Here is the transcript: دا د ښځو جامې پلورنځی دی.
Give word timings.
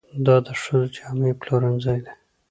دا 0.25 0.35
د 0.45 0.47
ښځو 0.61 0.81
جامې 0.95 1.31
پلورنځی 1.39 1.97
دی. 2.05 2.13